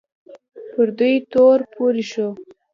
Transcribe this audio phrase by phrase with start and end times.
[0.71, 2.27] پر دوی تور پورې شو